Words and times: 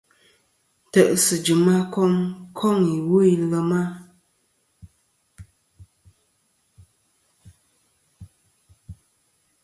Ntè'sɨ 0.87 1.35
jɨm 1.45 1.65
a 1.75 1.75
kom 2.57 2.77
iwo 2.95 3.17
i 3.33 3.33
lema. 3.51 3.81